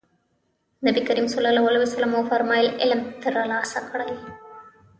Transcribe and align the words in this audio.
نبي 0.83 0.99
کريم 1.05 1.27
ص 1.27 1.35
وفرمايل 2.17 2.69
علم 2.81 3.01
ترلاسه 3.23 3.79
کړئ. 3.91 4.11